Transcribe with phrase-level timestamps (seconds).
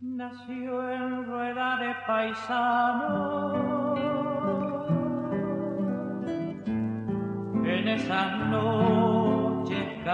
[0.00, 3.96] Nació en rueda de paisano.
[7.64, 10.04] En esas noches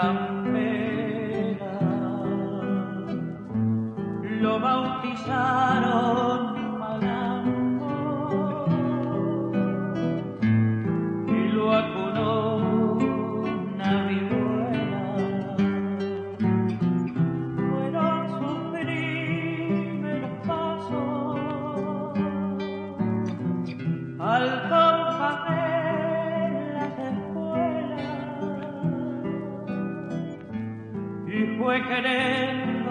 [31.58, 32.84] fue querer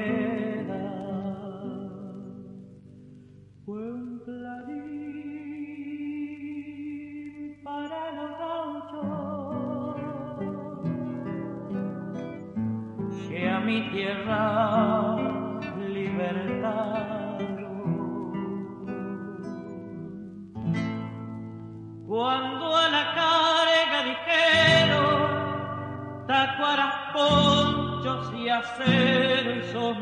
[3.65, 4.87] Fue un clarín
[7.65, 9.97] para los gauchos
[13.29, 15.17] que a mi tierra
[15.89, 17.06] libertad.
[22.17, 25.29] Cuando a la carga dijeron,
[26.27, 29.99] tacuaras, ponchos y acero y sos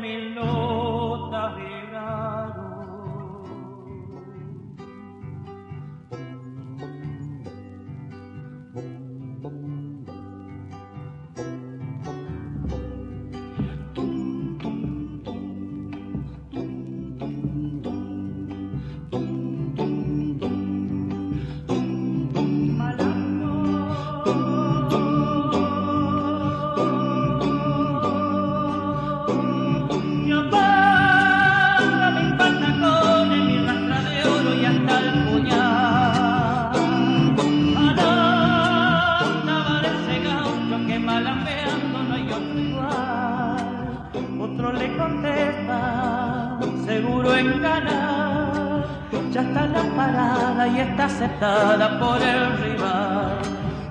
[44.39, 48.85] otro le contesta, seguro en ganar,
[49.31, 53.39] ya está la parada y está aceptada por el rival.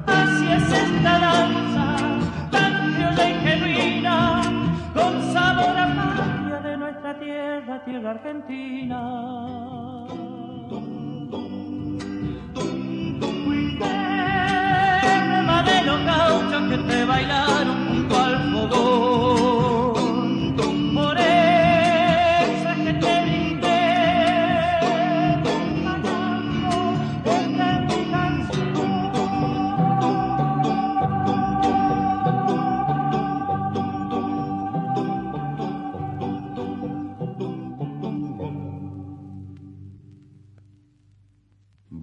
[0.06, 1.96] Así es esta danza,
[2.50, 4.42] tan criolla y genuina,
[4.94, 9.00] con sabor a patria de nuestra tierra, tierra argentina.
[15.46, 17.63] Madero caucho que te baila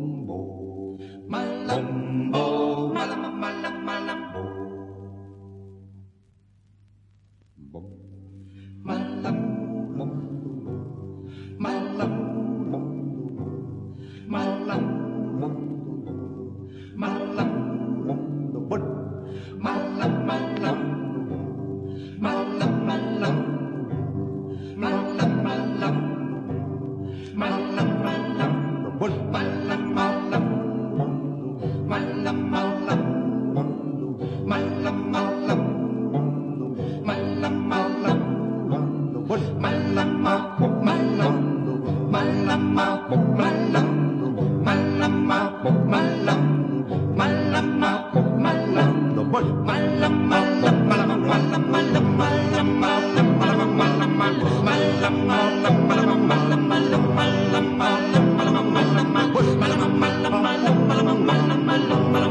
[39.59, 40.33] Malama,
[40.79, 41.29] malama,
[42.11, 43.38] malama,